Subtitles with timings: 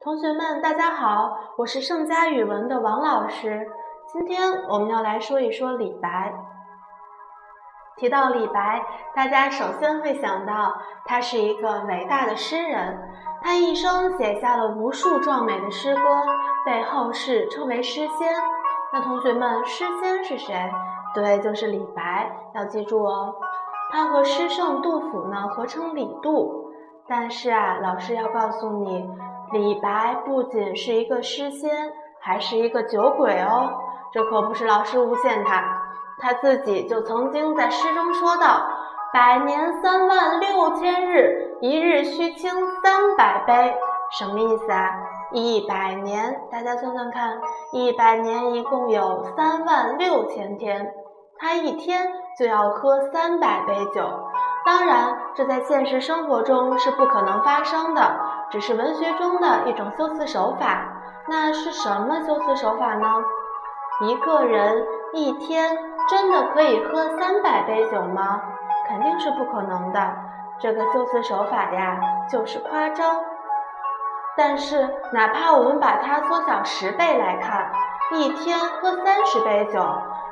[0.00, 3.68] 同学们，大家好，我是盛佳语文的王老师。
[4.06, 6.32] 今天我们要来说一说李白。
[7.96, 8.80] 提到李白，
[9.12, 12.96] 大家首先会想到他是一个伟大的诗人，
[13.42, 16.00] 他一生写下了无数壮美的诗歌，
[16.64, 18.32] 被后世称为诗仙。
[18.92, 20.72] 那同学们，诗仙是谁？
[21.12, 23.34] 对，就是李白，要记住哦。
[23.90, 26.72] 他和诗圣杜甫呢合称李杜。
[27.08, 29.10] 但是啊，老师要告诉你。
[29.52, 33.70] 李白不仅是一个诗仙，还是一个酒鬼哦。
[34.12, 35.82] 这可不是老师诬陷他，
[36.18, 38.66] 他自己就曾经在诗中说道
[39.12, 42.50] ：“百年三万六千日，一日须倾
[42.82, 43.74] 三百杯。”
[44.18, 44.90] 什么意思啊？
[45.32, 47.38] 一百年，大家算算看，
[47.72, 50.90] 一百年一共有三万六千天，
[51.38, 54.02] 他一天就要喝三百杯酒。
[54.64, 58.00] 当然，这在现实生活中是不可能发生的。
[58.50, 60.86] 只是文学中的一种修辞手法，
[61.28, 63.06] 那是什么修辞手法呢？
[64.00, 65.76] 一个人一天
[66.08, 68.40] 真的可以喝三百杯酒吗？
[68.88, 70.16] 肯定是不可能的。
[70.58, 71.98] 这个修辞手法呀，
[72.30, 73.16] 就是夸张。
[74.36, 77.70] 但是，哪怕我们把它缩小十倍来看，
[78.12, 79.84] 一天喝三十杯酒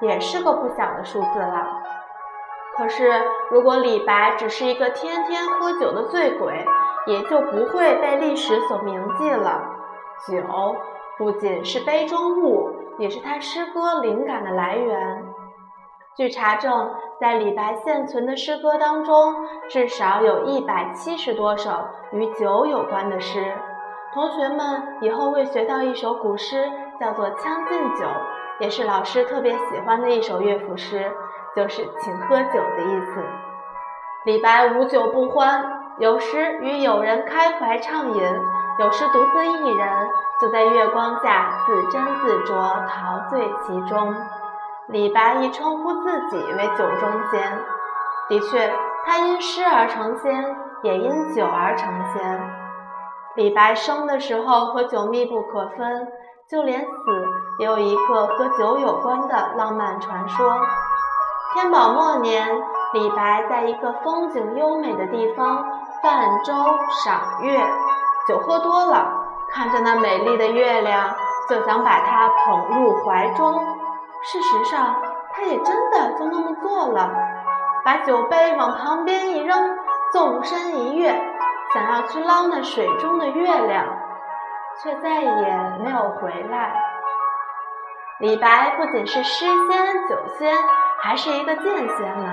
[0.00, 1.66] 也是个不小的数字了。
[2.82, 3.08] 可是，
[3.48, 6.66] 如果李白只是一个天天喝酒的醉鬼，
[7.06, 9.62] 也就不会被历史所铭记了。
[10.26, 10.74] 酒
[11.16, 15.24] 不仅是杯中物，也是他诗歌灵感的来源。
[16.16, 19.32] 据查证，在李白现存的诗歌当中，
[19.68, 21.70] 至少有一百七十多首
[22.10, 23.56] 与酒有关的诗。
[24.12, 28.06] 同学们以后会学到一首古诗，叫做《将进酒》，
[28.58, 31.12] 也是老师特别喜欢的一首乐府诗，
[31.54, 33.24] 就是请喝酒的意思。
[34.24, 35.80] 李白无酒不欢。
[35.98, 38.22] 有时与友人开怀畅饮，
[38.78, 40.08] 有时独自一人，
[40.40, 42.54] 就在月光下自斟自酌，
[42.86, 44.16] 陶醉其中。
[44.88, 47.58] 李白亦称呼自己为酒中仙。
[48.28, 48.72] 的确，
[49.04, 52.40] 他因诗而成仙，也因酒而成仙。
[53.36, 56.08] 李白生的时候和酒密不可分，
[56.48, 56.86] 就连死
[57.58, 60.58] 也有一个和酒有关的浪漫传说。
[61.52, 62.48] 天宝末年，
[62.94, 65.62] 李白在一个风景优美的地方。
[66.02, 66.52] 泛舟
[67.04, 67.60] 赏月，
[68.26, 69.06] 酒喝多了，
[69.50, 71.14] 看着那美丽的月亮，
[71.48, 73.64] 就想把它捧入怀中。
[74.22, 74.96] 事实上，
[75.30, 77.08] 他也真的就那么做了，
[77.84, 79.76] 把酒杯往旁边一扔，
[80.10, 81.12] 纵身一跃，
[81.72, 83.86] 想要去捞那水中的月亮，
[84.82, 86.74] 却再也没有回来。
[88.18, 90.56] 李白不仅是诗仙、酒仙，
[91.02, 92.32] 还是一个剑仙呢，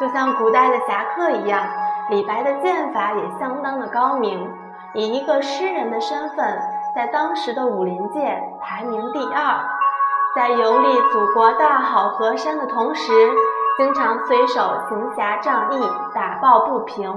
[0.00, 1.62] 就像古代的侠客一样。
[2.08, 4.50] 李白的剑法也相当的高明，
[4.94, 6.58] 以一个诗人的身份，
[6.94, 9.62] 在当时的武林界排名第二，
[10.34, 13.12] 在游历祖国大好河山的同时，
[13.76, 17.12] 经常随手行侠仗义，打抱不平。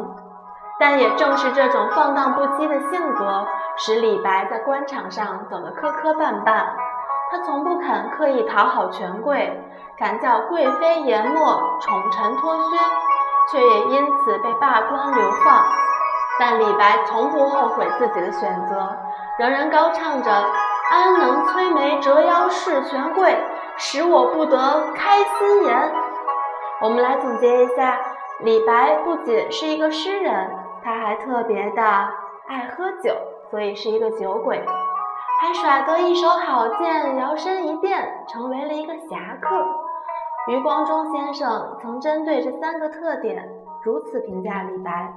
[0.79, 6.65] 但也正是这种放荡不羁的性格，使李白在官场上走得磕磕绊绊。
[7.29, 9.61] 他从不肯刻意讨好权贵，
[9.97, 12.77] 敢叫贵妃研墨，宠臣脱靴。
[13.51, 15.65] 却也因此被罢官流放，
[16.39, 18.95] 但李白从不后悔自己的选择，
[19.39, 20.31] 仍然高唱着
[20.91, 23.35] “安能摧眉折腰事权贵，
[23.75, 25.91] 使我不得开心颜”。
[26.79, 27.97] 我们来总结一下，
[28.41, 33.15] 李白不仅是一个诗人，他还特别的爱喝酒，
[33.49, 34.63] 所以是一个酒鬼，
[35.41, 39.65] 还耍得一手好剑，摇身一变成为了一个侠客。
[40.49, 43.49] 余光中先生曾针对这三个特点
[43.83, 45.13] 如此评价李白：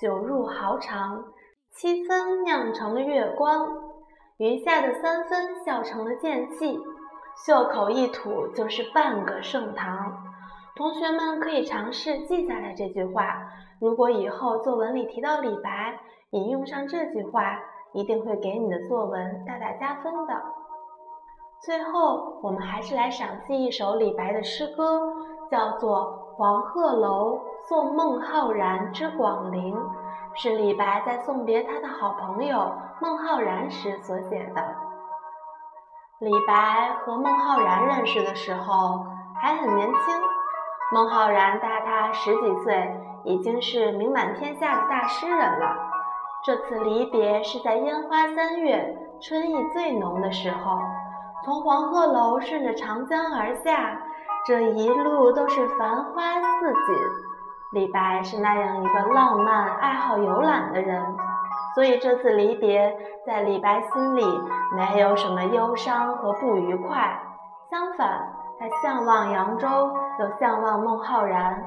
[0.00, 1.24] 酒入豪肠，
[1.74, 3.68] 七分酿成了月光，
[4.38, 6.80] 余下的三分笑成了剑气，
[7.44, 10.10] 袖口一吐就是半个盛唐。
[10.74, 13.42] 同学们可以尝试记下来这句话，
[13.78, 15.98] 如果以后作文里提到李白，
[16.30, 17.58] 引用上这句话，
[17.92, 20.34] 一定会给你的作文大大加分的。
[21.60, 25.14] 最后，我们还是来赏析一首李白的诗歌，
[25.50, 29.76] 叫做《黄鹤楼送孟浩然之广陵》，
[30.34, 34.62] 是李白在送别他的好朋友孟浩然时所写的。
[36.18, 39.04] 李白和孟浩然认识的时候
[39.40, 40.14] 还很年轻，
[40.92, 45.91] 孟浩然大他十几岁，已经是名满天下的大诗人了。
[46.44, 50.76] 这次离别是在烟花三月，春意最浓的时候。
[51.44, 53.96] 从黄鹤楼顺着长江而下，
[54.44, 56.96] 这一路都是繁花似锦。
[57.74, 61.00] 李白是那样一个浪漫、爱好游览的人，
[61.76, 62.92] 所以这次离别，
[63.24, 64.24] 在李白心里
[64.76, 67.22] 没有什么忧伤和不愉快，
[67.70, 68.20] 相反，
[68.58, 69.68] 他向往扬州，
[70.18, 71.62] 又向往孟浩然，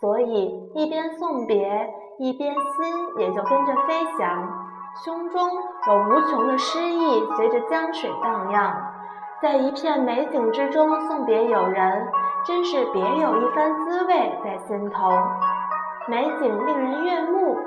[0.00, 4.48] 所以一边送别，一边心也就跟着飞翔，
[5.04, 5.50] 胸中
[5.86, 8.72] 有无穷的诗意随着江水荡漾，
[9.42, 12.08] 在一片美景之中送别友人，
[12.44, 15.10] 真是别有一番滋味在心头。
[16.06, 17.58] 美景令人悦目，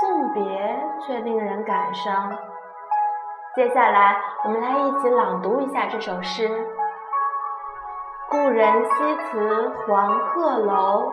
[0.00, 2.32] 送别却令人感伤。
[3.54, 6.48] 接下来，我们来一起朗读一下这首诗：
[8.30, 11.12] 故人西辞黄鹤楼，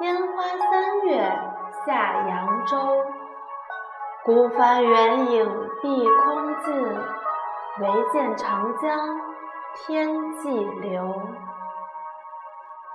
[0.00, 1.40] 烟花三月
[1.86, 2.76] 下扬州。
[4.24, 6.74] 孤帆远影碧空尽，
[7.80, 9.20] 唯见长江
[9.72, 11.22] 天际流。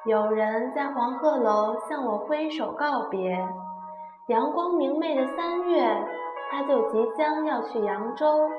[0.04, 3.48] 有人在黄鹤楼向我挥手告别，
[4.28, 6.06] 阳光明媚的三月，
[6.52, 8.50] 他就即将要去扬州。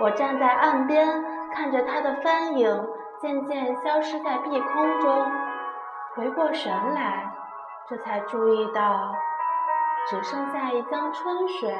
[0.00, 1.08] 我站在岸边，
[1.54, 2.86] 看着他的帆影
[3.22, 5.24] 渐渐消失在碧空中，
[6.16, 7.32] 回过神来，
[7.88, 9.14] 这才注意到，
[10.10, 11.70] 只剩下一江春水，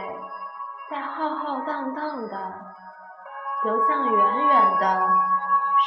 [0.90, 2.52] 在浩浩荡荡的
[3.64, 5.08] 流向远远的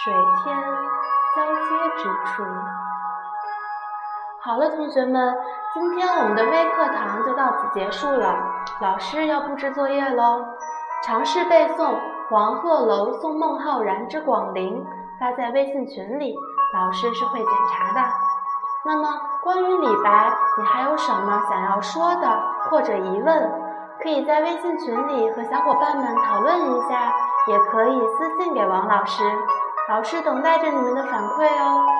[0.03, 0.13] 水
[0.43, 0.55] 天
[1.35, 2.43] 交接之处。
[4.43, 5.35] 好了，同学们，
[5.73, 8.35] 今天我们的微课堂就到此结束了。
[8.81, 10.45] 老师要布置作业喽，
[11.03, 11.95] 尝试背诵
[12.29, 14.85] 《黄鹤楼送孟浩然之广陵》，
[15.19, 16.35] 发在微信群里，
[16.75, 18.26] 老师是会检查的。
[18.87, 19.09] 那么，
[19.43, 23.51] 关于李白，你还有什么想要说的或者疑问，
[24.01, 27.11] 可以在微信群里和小伙伴们讨论一下，
[27.47, 29.25] 也可以私信给王老师，
[29.89, 31.96] 老师等待着你们的反馈哦。